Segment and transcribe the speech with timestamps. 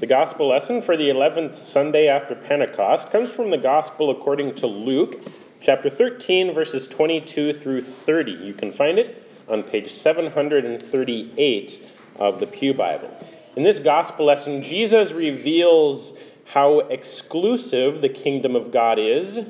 [0.00, 4.68] The gospel lesson for the 11th Sunday after Pentecost comes from the gospel according to
[4.68, 5.20] Luke,
[5.60, 8.30] chapter 13, verses 22 through 30.
[8.30, 11.82] You can find it on page 738
[12.14, 13.10] of the Pew Bible.
[13.56, 16.12] In this gospel lesson, Jesus reveals
[16.44, 19.40] how exclusive the kingdom of God is,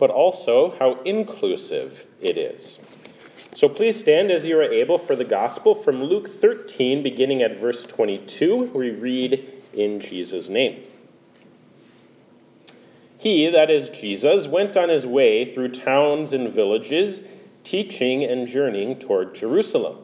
[0.00, 2.80] but also how inclusive it is.
[3.54, 7.60] So please stand as you are able for the gospel from Luke 13, beginning at
[7.60, 8.72] verse 22.
[8.74, 10.82] We read in Jesus' name.
[13.18, 17.20] He, that is Jesus, went on his way through towns and villages,
[17.62, 19.98] teaching and journeying toward Jerusalem.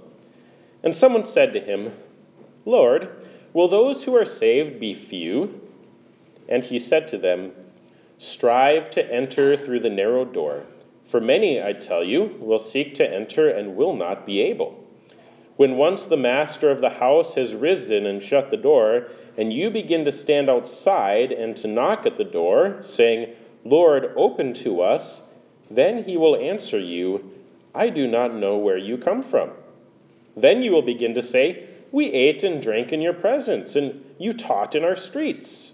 [0.85, 1.93] And someone said to him,
[2.65, 3.09] Lord,
[3.53, 5.61] will those who are saved be few?
[6.49, 7.53] And he said to them,
[8.19, 10.63] Strive to enter through the narrow door,
[11.07, 14.85] for many, I tell you, will seek to enter and will not be able.
[15.57, 19.70] When once the master of the house has risen and shut the door, and you
[19.70, 23.32] begin to stand outside and to knock at the door, saying,
[23.65, 25.23] Lord, open to us,
[25.71, 27.30] then he will answer you,
[27.73, 29.52] I do not know where you come from.
[30.37, 34.32] Then you will begin to say, We ate and drank in your presence, and you
[34.32, 35.70] taught in our streets.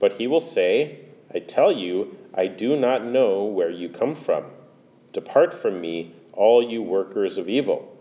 [0.00, 0.98] But he will say,
[1.32, 4.44] I tell you, I do not know where you come from.
[5.12, 7.96] Depart from me, all you workers of evil.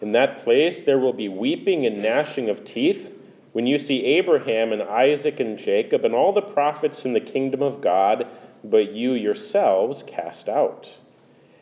[0.00, 3.10] In that place there will be weeping and gnashing of teeth
[3.54, 7.62] when you see Abraham and Isaac and Jacob and all the prophets in the kingdom
[7.62, 8.26] of God,
[8.64, 10.90] but you yourselves cast out.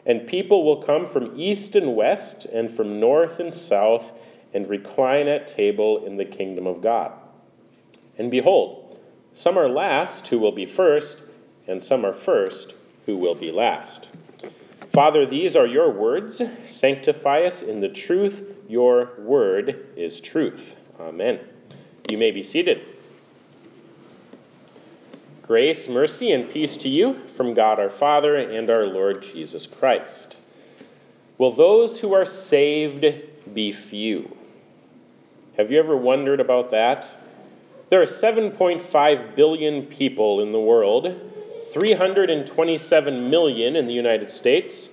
[0.07, 4.11] And people will come from east and west and from north and south
[4.55, 7.13] and recline at table in the kingdom of God.
[8.17, 8.99] And behold,
[9.35, 11.19] some are last who will be first,
[11.67, 12.73] and some are first
[13.05, 14.09] who will be last.
[14.95, 16.41] Father, these are your words.
[16.65, 18.43] Sanctify us in the truth.
[18.67, 20.75] Your word is truth.
[20.99, 21.39] Amen.
[22.13, 22.83] You may be seated.
[25.41, 30.37] Grace, mercy, and peace to you from God our Father and our Lord Jesus Christ.
[31.39, 33.07] Will those who are saved
[33.55, 34.37] be few?
[35.57, 37.09] Have you ever wondered about that?
[37.89, 41.19] There are 7.5 billion people in the world
[41.73, 44.91] 327 million in the United States,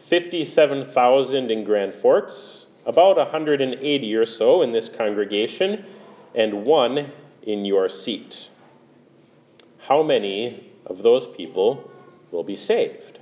[0.00, 5.86] 57,000 in Grand Forks, about 180 or so in this congregation,
[6.38, 7.12] and one
[7.42, 8.48] in your seat.
[9.80, 11.90] How many of those people
[12.30, 13.18] will be saved?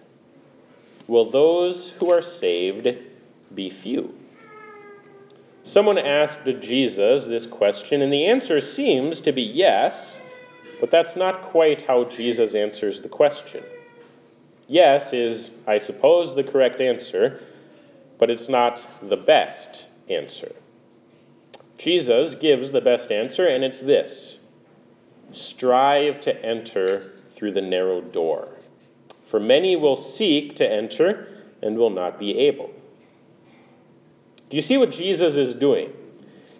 [1.08, 2.96] Will those who are saved
[3.52, 4.14] be few?
[5.64, 10.20] Someone asked Jesus this question, and the answer seems to be yes
[10.80, 13.64] but that's not quite how Jesus answers the question.
[14.68, 17.40] Yes is, I suppose, the correct answer,
[18.18, 20.52] but it's not the best answer.
[21.78, 24.38] Jesus gives the best answer, and it's this
[25.32, 28.48] strive to enter through the narrow door.
[29.26, 31.28] For many will seek to enter
[31.62, 32.70] and will not be able.
[34.48, 35.92] Do you see what Jesus is doing?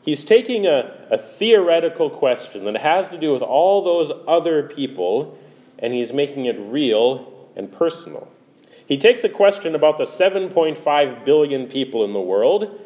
[0.02, 5.38] He's taking a, a theoretical question that has to do with all those other people,
[5.78, 8.28] and he's making it real and personal.
[8.86, 12.80] He takes a question about the 7.5 billion people in the world,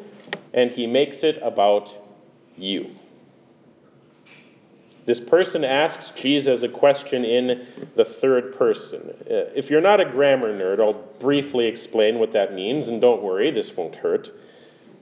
[0.53, 1.95] and he makes it about
[2.61, 2.95] you.
[5.05, 9.15] This person asks Jesus a question in the third person.
[9.21, 13.23] Uh, if you're not a grammar nerd, I'll briefly explain what that means, and don't
[13.23, 14.29] worry, this won't hurt.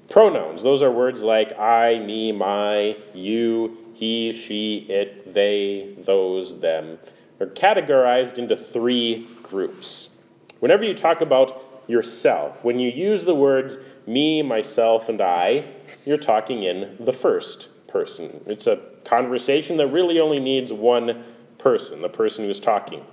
[0.09, 6.97] Pronouns, those are words like I, me, my, you, he, she, it, they, those, them,
[7.41, 10.09] are categorized into three groups.
[10.61, 13.77] Whenever you talk about yourself, when you use the words
[14.07, 15.65] me, myself, and I,
[16.05, 18.43] you're talking in the first person.
[18.45, 21.23] It's a conversation that really only needs one
[21.57, 23.05] person, the person who's talking.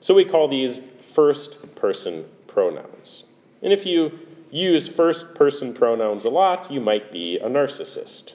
[0.00, 0.80] So we call these
[1.14, 3.24] first person pronouns.
[3.62, 4.18] And if you
[4.50, 8.34] use first person pronouns a lot, you might be a narcissist.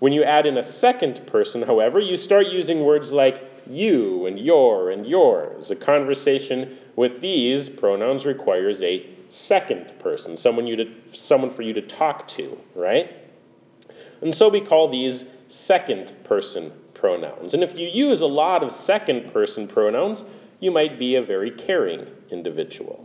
[0.00, 4.38] When you add in a second person, however, you start using words like you and
[4.38, 5.70] your and yours.
[5.70, 11.72] A conversation with these pronouns requires a second person, someone, you to, someone for you
[11.74, 13.10] to talk to, right?
[14.20, 17.54] And so we call these second person pronouns.
[17.54, 20.24] And if you use a lot of second person pronouns,
[20.60, 23.04] you might be a very caring individual.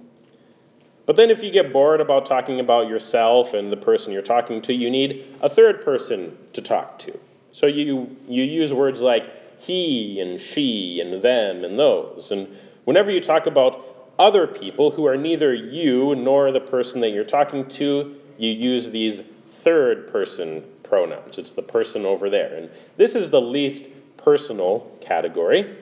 [1.06, 4.62] But then, if you get bored about talking about yourself and the person you're talking
[4.64, 7.20] to, you need a third person to talk to.
[7.52, 9.30] So you, you use words like
[9.62, 12.31] he and she and them and those.
[12.31, 12.48] And
[12.86, 13.93] whenever you talk about
[14.24, 18.90] other people who are neither you nor the person that you're talking to, you use
[18.90, 21.38] these third person pronouns.
[21.38, 22.56] It's the person over there.
[22.56, 23.84] And this is the least
[24.16, 25.75] personal category.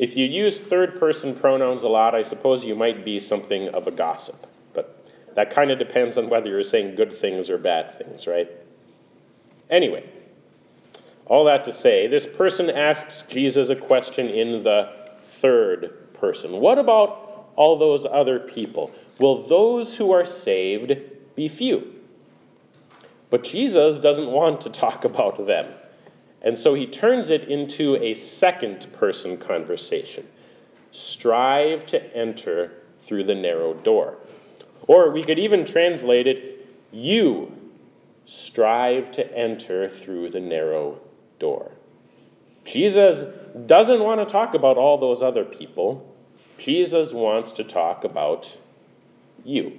[0.00, 3.86] If you use third person pronouns a lot, I suppose you might be something of
[3.86, 4.48] a gossip.
[4.74, 8.50] But that kind of depends on whether you're saying good things or bad things, right?
[9.70, 10.04] Anyway,
[11.26, 14.92] all that to say, this person asks Jesus a question in the
[15.22, 16.50] third person.
[16.60, 17.25] What about
[17.56, 18.92] all those other people?
[19.18, 20.96] Will those who are saved
[21.34, 21.92] be few?
[23.30, 25.66] But Jesus doesn't want to talk about them.
[26.42, 30.26] And so he turns it into a second person conversation.
[30.92, 34.18] Strive to enter through the narrow door.
[34.86, 37.52] Or we could even translate it you
[38.26, 40.98] strive to enter through the narrow
[41.38, 41.70] door.
[42.64, 43.22] Jesus
[43.66, 46.15] doesn't want to talk about all those other people.
[46.58, 48.56] Jesus wants to talk about
[49.44, 49.78] you.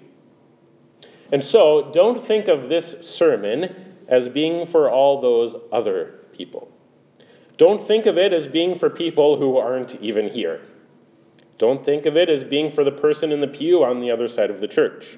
[1.32, 6.72] And so, don't think of this sermon as being for all those other people.
[7.58, 10.62] Don't think of it as being for people who aren't even here.
[11.58, 14.28] Don't think of it as being for the person in the pew on the other
[14.28, 15.18] side of the church.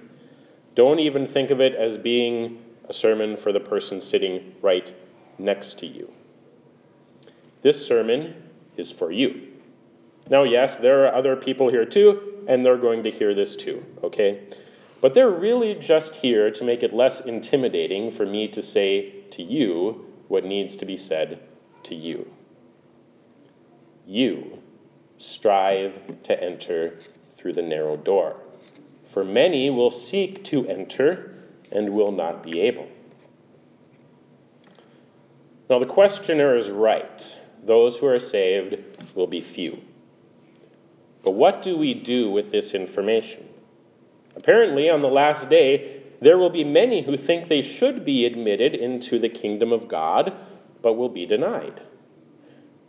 [0.73, 4.91] Don't even think of it as being a sermon for the person sitting right
[5.37, 6.11] next to you.
[7.61, 8.35] This sermon
[8.77, 9.48] is for you.
[10.29, 13.83] Now, yes, there are other people here too, and they're going to hear this too,
[14.03, 14.41] okay?
[15.01, 19.41] But they're really just here to make it less intimidating for me to say to
[19.41, 21.39] you what needs to be said
[21.83, 22.29] to you.
[24.05, 24.59] You
[25.17, 26.99] strive to enter
[27.33, 28.35] through the narrow door,
[29.05, 31.33] for many will seek to enter
[31.71, 32.87] and will not be able.
[35.69, 37.37] Now, the questioner is right.
[37.63, 38.77] Those who are saved
[39.15, 39.79] will be few.
[41.23, 43.47] But what do we do with this information?
[44.35, 48.75] Apparently, on the last day, there will be many who think they should be admitted
[48.75, 50.33] into the kingdom of God,
[50.81, 51.81] but will be denied.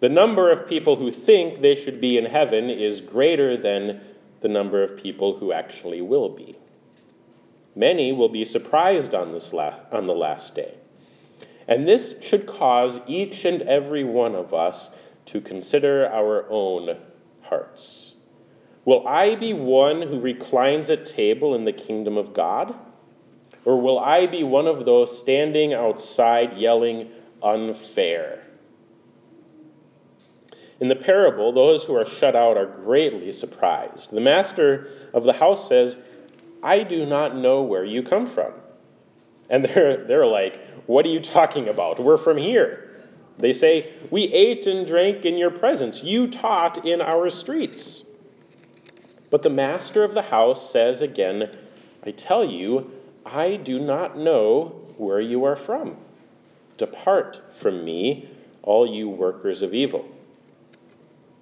[0.00, 4.00] The number of people who think they should be in heaven is greater than
[4.40, 6.56] the number of people who actually will be.
[7.76, 10.74] Many will be surprised on, this la- on the last day.
[11.68, 14.90] And this should cause each and every one of us
[15.26, 16.96] to consider our own
[17.42, 18.14] hearts.
[18.84, 22.74] Will I be one who reclines at table in the kingdom of God?
[23.64, 27.10] Or will I be one of those standing outside yelling,
[27.42, 28.42] unfair?
[30.80, 34.10] In the parable, those who are shut out are greatly surprised.
[34.10, 35.96] The master of the house says,
[36.62, 38.52] I do not know where you come from.
[39.50, 42.00] And they're, they're like, What are you talking about?
[42.00, 42.86] We're from here.
[43.38, 46.02] They say, We ate and drank in your presence.
[46.02, 48.04] You taught in our streets.
[49.30, 51.50] But the master of the house says again,
[52.04, 52.90] I tell you,
[53.24, 55.96] I do not know where you are from.
[56.76, 58.28] Depart from me,
[58.62, 60.08] all you workers of evil.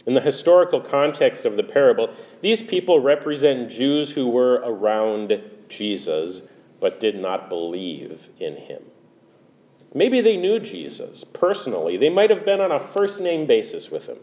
[0.07, 6.43] In the historical context of the parable, these people represent Jews who were around Jesus
[6.81, 8.83] but did not believe in him.
[9.95, 11.97] Maybe they knew Jesus personally.
[11.97, 14.19] They might have been on a first name basis with him.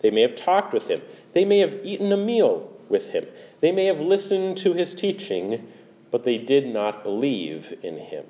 [0.00, 1.02] They may have talked with him.
[1.32, 3.26] They may have eaten a meal with him.
[3.60, 5.66] They may have listened to his teaching,
[6.12, 8.24] but they did not believe in him.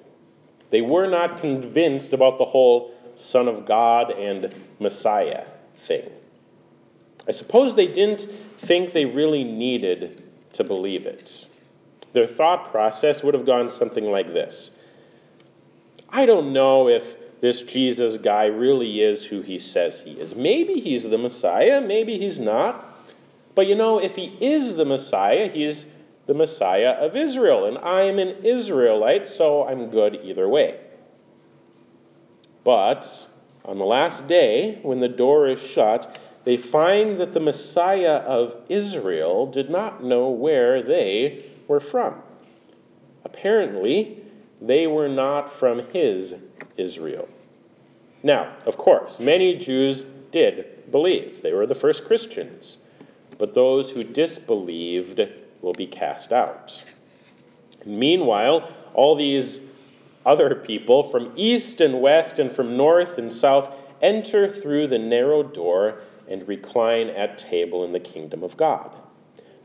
[0.70, 5.44] They were not convinced about the whole Son of God and Messiah
[5.76, 6.08] thing.
[7.28, 8.26] I suppose they didn't
[8.60, 10.22] think they really needed
[10.54, 11.46] to believe it.
[12.14, 14.70] Their thought process would have gone something like this
[16.08, 17.04] I don't know if
[17.42, 20.34] this Jesus guy really is who he says he is.
[20.34, 22.83] Maybe he's the Messiah, maybe he's not.
[23.54, 25.86] But you know, if he is the Messiah, he's
[26.26, 30.80] the Messiah of Israel, and I am an Israelite, so I'm good either way.
[32.64, 33.28] But
[33.64, 38.56] on the last day, when the door is shut, they find that the Messiah of
[38.68, 42.22] Israel did not know where they were from.
[43.24, 44.18] Apparently,
[44.60, 46.34] they were not from his
[46.76, 47.28] Israel.
[48.22, 51.42] Now, of course, many Jews did believe.
[51.42, 52.78] They were the first Christians
[53.38, 55.20] but those who disbelieved
[55.62, 56.82] will be cast out.
[57.84, 59.60] Meanwhile, all these
[60.24, 65.42] other people from east and west and from north and south enter through the narrow
[65.42, 68.90] door and recline at table in the kingdom of God.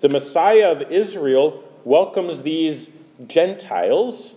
[0.01, 2.91] The Messiah of Israel welcomes these
[3.27, 4.35] Gentiles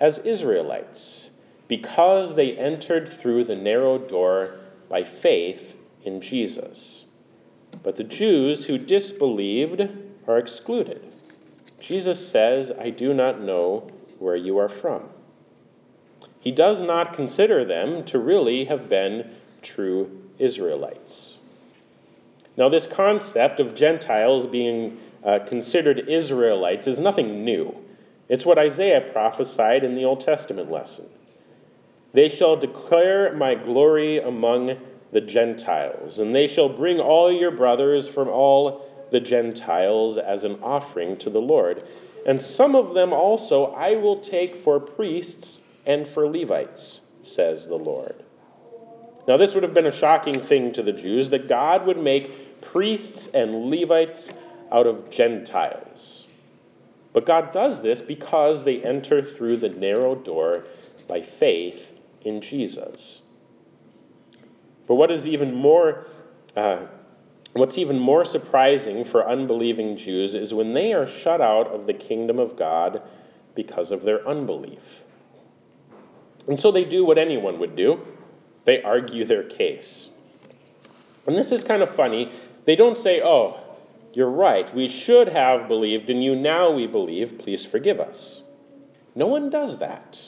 [0.00, 1.30] as Israelites
[1.68, 4.56] because they entered through the narrow door
[4.88, 7.06] by faith in Jesus.
[7.84, 9.88] But the Jews who disbelieved
[10.26, 11.04] are excluded.
[11.78, 15.02] Jesus says, I do not know where you are from.
[16.40, 19.30] he does not consider them to really have been
[19.62, 21.36] true Israelites.
[22.56, 27.74] Now, this concept of Gentiles being uh, considered Israelites is nothing new.
[28.28, 31.06] It's what Isaiah prophesied in the Old Testament lesson.
[32.12, 34.76] They shall declare my glory among
[35.14, 40.58] the Gentiles, and they shall bring all your brothers from all the Gentiles as an
[40.60, 41.84] offering to the Lord.
[42.26, 47.76] And some of them also I will take for priests and for Levites, says the
[47.76, 48.16] Lord.
[49.28, 52.60] Now, this would have been a shocking thing to the Jews that God would make
[52.60, 54.32] priests and Levites
[54.72, 56.26] out of Gentiles.
[57.12, 60.64] But God does this because they enter through the narrow door
[61.06, 61.92] by faith
[62.22, 63.22] in Jesus.
[64.86, 66.06] But what is even more,
[66.56, 66.86] uh,
[67.52, 71.94] what's even more surprising for unbelieving Jews is when they are shut out of the
[71.94, 73.02] kingdom of God
[73.54, 75.02] because of their unbelief.
[76.46, 78.00] And so they do what anyone would do
[78.64, 80.10] they argue their case.
[81.26, 82.32] And this is kind of funny.
[82.64, 83.60] They don't say, oh,
[84.12, 88.42] you're right, we should have believed in you, now we believe, please forgive us.
[89.14, 90.20] No one does that.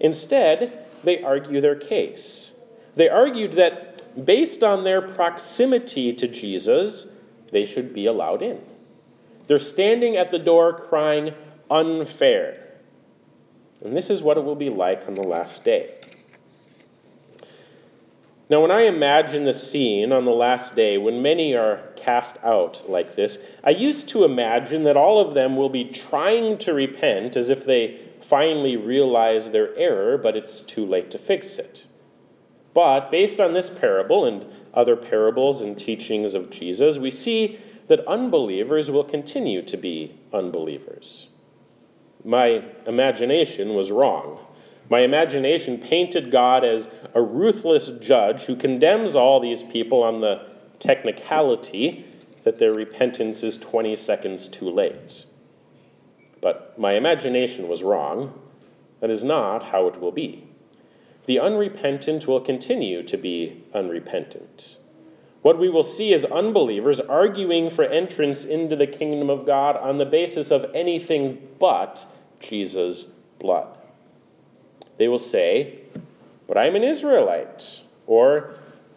[0.00, 2.52] Instead, they argue their case.
[2.94, 3.91] They argued that
[4.24, 7.06] based on their proximity to Jesus,
[7.50, 8.60] they should be allowed in.
[9.46, 11.34] They're standing at the door crying,
[11.70, 12.58] unfair.
[13.84, 15.94] And this is what it will be like on the last day.
[18.48, 22.88] Now, when I imagine the scene on the last day when many are cast out
[22.88, 27.36] like this, I used to imagine that all of them will be trying to repent
[27.36, 31.86] as if they finally realize their error, but it's too late to fix it.
[32.74, 38.06] But based on this parable and other parables and teachings of Jesus, we see that
[38.06, 41.28] unbelievers will continue to be unbelievers.
[42.24, 44.38] My imagination was wrong.
[44.88, 50.46] My imagination painted God as a ruthless judge who condemns all these people on the
[50.78, 52.06] technicality
[52.44, 55.24] that their repentance is 20 seconds too late.
[56.40, 58.38] But my imagination was wrong.
[59.00, 60.48] That is not how it will be.
[61.26, 64.76] The unrepentant will continue to be unrepentant.
[65.42, 69.98] What we will see is unbelievers arguing for entrance into the kingdom of God on
[69.98, 72.04] the basis of anything but
[72.40, 73.04] Jesus'
[73.40, 73.76] blood.
[74.98, 75.80] They will say,
[76.46, 77.82] But I'm an Israelite.
[78.06, 78.54] Or,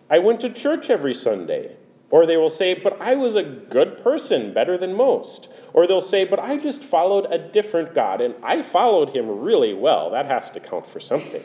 [0.10, 1.76] I went to church every Sunday.
[2.12, 5.50] Or they will say, But I was a good person, better than most.
[5.74, 9.74] Or they'll say, But I just followed a different God, and I followed him really
[9.74, 10.12] well.
[10.12, 11.44] That has to count for something.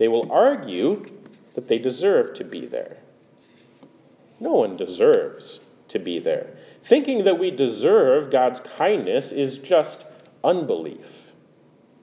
[0.00, 1.04] They will argue
[1.52, 2.96] that they deserve to be there.
[4.40, 6.56] No one deserves to be there.
[6.82, 10.06] Thinking that we deserve God's kindness is just
[10.42, 11.34] unbelief.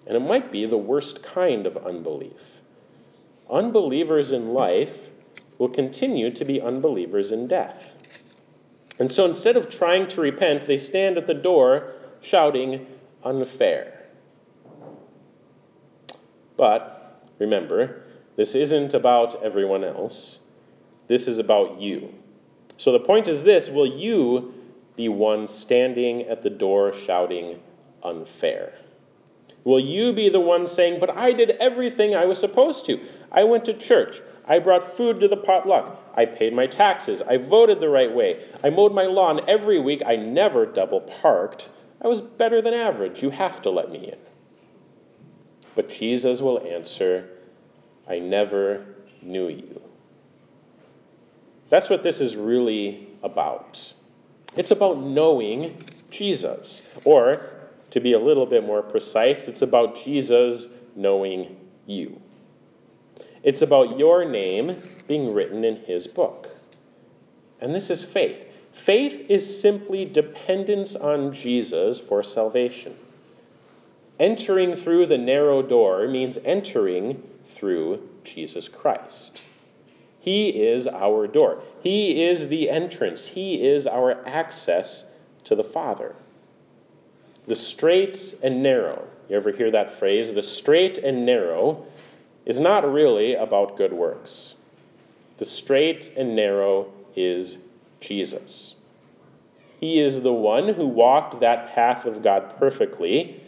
[0.06, 2.62] And it might be the worst kind of unbelief.
[3.50, 5.10] Unbelievers in life
[5.58, 7.94] will continue to be unbelievers in death.
[9.00, 12.86] And so instead of trying to repent, they stand at the door shouting,
[13.24, 14.06] unfair.
[16.58, 16.97] But
[17.39, 18.03] remember,
[18.36, 20.39] this isn't about everyone else.
[21.08, 22.13] This is about you.
[22.77, 24.53] So the point is this will you
[24.96, 27.60] be one standing at the door shouting,
[28.03, 28.74] unfair?
[29.63, 33.00] Will you be the one saying, But I did everything I was supposed to?
[33.32, 34.22] I went to church.
[34.48, 36.01] I brought food to the potluck.
[36.15, 37.22] I paid my taxes.
[37.22, 38.46] I voted the right way.
[38.63, 40.01] I mowed my lawn every week.
[40.06, 41.70] I never double parked.
[42.01, 43.22] I was better than average.
[43.22, 44.17] You have to let me in.
[45.78, 47.30] But Jesus will answer,
[48.10, 48.84] I never
[49.22, 49.80] knew you.
[51.70, 53.94] That's what this is really about.
[54.56, 55.78] It's about knowing
[56.10, 56.82] Jesus.
[57.06, 57.42] Or,
[57.92, 60.66] to be a little bit more precise, it's about Jesus
[60.96, 61.56] knowing
[61.86, 62.20] you.
[63.44, 66.50] It's about your name being written in his book.
[67.62, 68.48] And this is faith.
[68.72, 72.96] Faith is simply dependence on Jesus for salvation.
[74.20, 79.42] Entering through the narrow door means entering through Jesus Christ.
[80.20, 81.62] He is our door.
[81.82, 83.26] He is the entrance.
[83.28, 85.06] He is our access
[85.46, 86.16] to the Father.
[87.46, 90.34] The straight and narrow, you ever hear that phrase?
[90.34, 91.86] The straight and narrow
[92.46, 94.56] is not really about good works.
[95.38, 97.60] The straight and narrow is
[98.02, 98.76] Jesus.
[99.80, 103.42] He is the one who walked that path of God perfectly,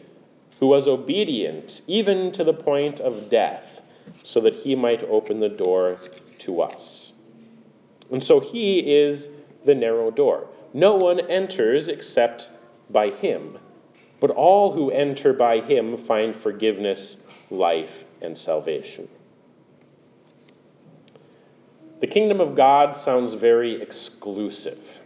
[0.59, 3.81] who was obedient even to the point of death,
[4.23, 5.99] so that he might open the door
[6.39, 7.13] to us.
[8.11, 9.29] And so he is
[9.65, 10.47] the narrow door.
[10.73, 12.49] No one enters except
[12.89, 13.57] by him.
[14.19, 17.17] But all who enter by him find forgiveness
[17.49, 19.07] life, and salvation.
[21.99, 25.01] The kingdom of God sounds very exclusive.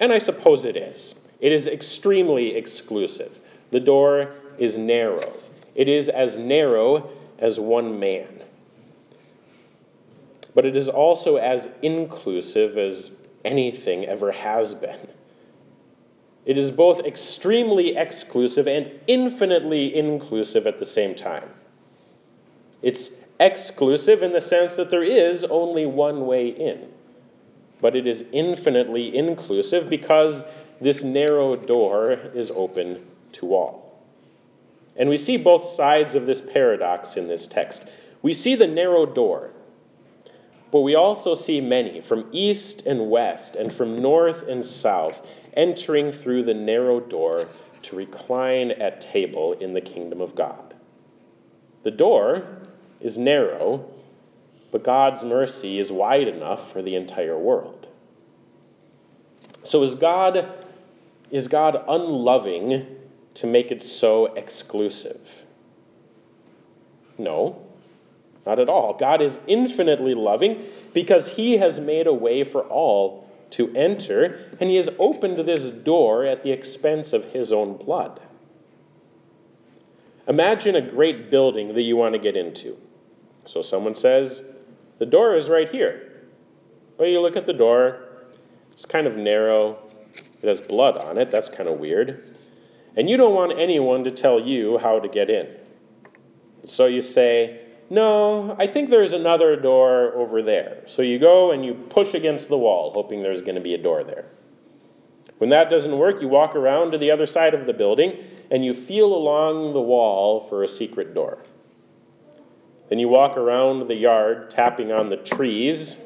[0.00, 1.14] And I suppose it is.
[1.40, 3.38] It is extremely exclusive.
[3.70, 5.32] The door is narrow.
[5.74, 8.42] It is as narrow as one man.
[10.54, 13.10] But it is also as inclusive as
[13.44, 15.08] anything ever has been.
[16.46, 21.48] It is both extremely exclusive and infinitely inclusive at the same time.
[22.82, 23.10] It's
[23.40, 26.88] exclusive in the sense that there is only one way in,
[27.80, 30.42] but it is infinitely inclusive because
[30.80, 33.85] this narrow door is open to all.
[34.98, 37.84] And we see both sides of this paradox in this text.
[38.22, 39.50] We see the narrow door,
[40.70, 45.24] but we also see many from east and west and from north and south
[45.54, 47.48] entering through the narrow door
[47.82, 50.74] to recline at table in the kingdom of God.
[51.82, 52.44] The door
[53.00, 53.88] is narrow,
[54.72, 57.86] but God's mercy is wide enough for the entire world.
[59.62, 60.48] So is God
[61.30, 62.86] is God unloving
[63.36, 65.20] to make it so exclusive?
[67.18, 67.64] No,
[68.44, 68.94] not at all.
[68.94, 74.68] God is infinitely loving because he has made a way for all to enter, and
[74.68, 78.20] he has opened this door at the expense of his own blood.
[80.28, 82.76] Imagine a great building that you want to get into.
[83.44, 84.42] So someone says,
[84.98, 86.12] The door is right here.
[86.98, 88.00] But you look at the door,
[88.72, 89.78] it's kind of narrow,
[90.42, 91.30] it has blood on it.
[91.30, 92.35] That's kind of weird.
[92.96, 95.54] And you don't want anyone to tell you how to get in.
[96.64, 97.60] So you say,
[97.90, 100.82] No, I think there's another door over there.
[100.86, 103.78] So you go and you push against the wall, hoping there's going to be a
[103.78, 104.24] door there.
[105.38, 108.16] When that doesn't work, you walk around to the other side of the building
[108.50, 111.38] and you feel along the wall for a secret door.
[112.88, 115.96] Then you walk around the yard tapping on the trees.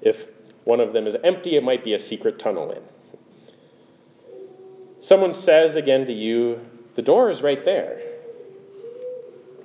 [0.00, 0.26] If
[0.64, 2.82] one of them is empty, it might be a secret tunnel in.
[5.04, 6.60] Someone says again to you,
[6.94, 8.00] The door is right there.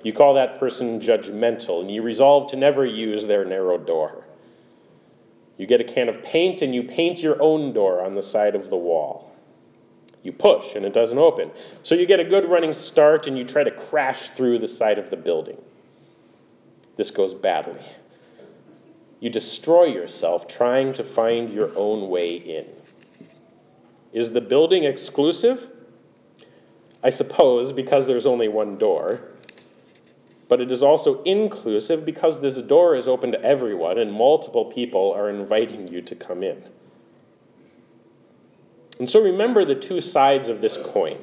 [0.02, 4.24] You call that person judgmental and you resolve to never use their narrow door.
[5.56, 8.54] You get a can of paint and you paint your own door on the side
[8.54, 9.34] of the wall.
[10.22, 11.50] You push and it doesn't open.
[11.82, 14.98] So you get a good running start and you try to crash through the side
[14.98, 15.56] of the building
[17.00, 17.80] this goes badly.
[19.20, 22.66] You destroy yourself trying to find your own way in.
[24.12, 25.70] Is the building exclusive?
[27.02, 29.20] I suppose because there's only one door.
[30.48, 35.12] But it is also inclusive because this door is open to everyone and multiple people
[35.12, 36.62] are inviting you to come in.
[38.98, 41.18] And so remember the two sides of this coin.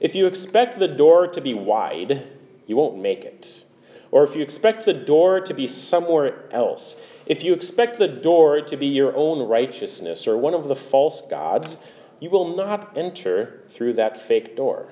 [0.00, 2.26] If you expect the door to be wide,
[2.66, 3.64] you won't make it
[4.10, 8.60] or if you expect the door to be somewhere else, if you expect the door
[8.62, 11.76] to be your own righteousness or one of the false gods,
[12.20, 14.88] you will not enter through that fake door.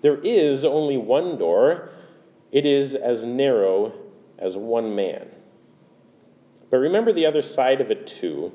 [0.00, 1.90] There is only one door,
[2.50, 3.92] it is as narrow
[4.38, 5.28] as one man.
[6.70, 8.52] But remember the other side of it too.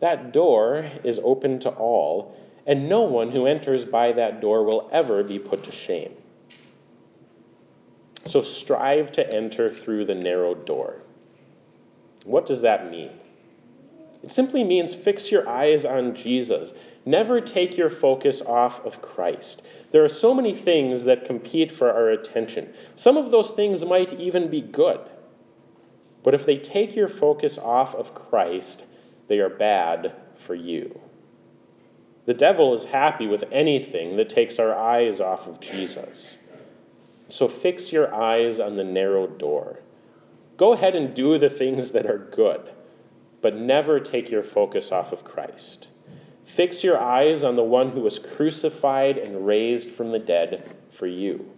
[0.00, 4.88] That door is open to all, and no one who enters by that door will
[4.92, 6.12] ever be put to shame.
[8.24, 11.02] So strive to enter through the narrow door.
[12.24, 13.12] What does that mean?
[14.26, 16.72] It simply means fix your eyes on Jesus.
[17.04, 19.62] Never take your focus off of Christ.
[19.92, 22.74] There are so many things that compete for our attention.
[22.96, 24.98] Some of those things might even be good.
[26.24, 28.84] But if they take your focus off of Christ,
[29.28, 31.00] they are bad for you.
[32.24, 36.36] The devil is happy with anything that takes our eyes off of Jesus.
[37.28, 39.78] So fix your eyes on the narrow door.
[40.56, 42.72] Go ahead and do the things that are good,
[43.46, 45.86] but never take your focus off of Christ.
[46.46, 51.06] Fix your eyes on the one who was crucified and raised from the dead for
[51.06, 51.48] you.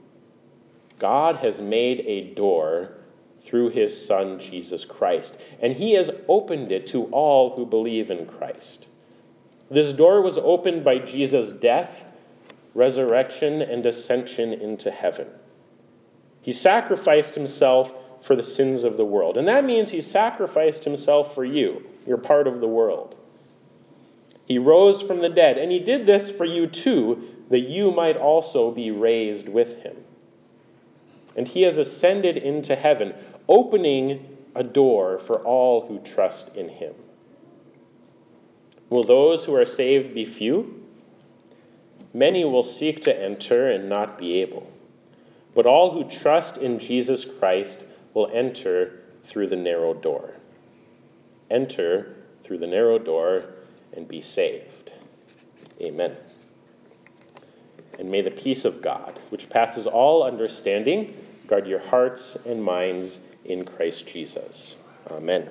[0.98, 2.98] God has made a door
[3.40, 8.26] through his Son, Jesus Christ, and he has opened it to all who believe in
[8.26, 8.86] Christ.
[9.70, 12.04] This door was opened by Jesus' death,
[12.74, 15.28] resurrection, and ascension into heaven.
[16.42, 19.36] He sacrificed himself for the sins of the world.
[19.36, 21.86] And that means he sacrificed himself for you.
[22.06, 23.14] You're part of the world.
[24.46, 28.16] He rose from the dead, and he did this for you too, that you might
[28.16, 29.96] also be raised with him.
[31.36, 33.14] And he has ascended into heaven,
[33.48, 36.94] opening a door for all who trust in him.
[38.90, 40.82] Will those who are saved be few?
[42.14, 44.66] Many will seek to enter and not be able.
[45.58, 47.82] but all who trust in Jesus Christ
[48.14, 50.34] will enter through the narrow door.
[51.50, 53.44] Enter through the narrow door
[53.94, 54.90] and be saved.
[55.80, 56.16] Amen.
[57.98, 61.14] And may the peace of God, which passes all understanding,
[61.46, 64.76] guard your hearts and minds in Christ Jesus.
[65.10, 65.48] Amen.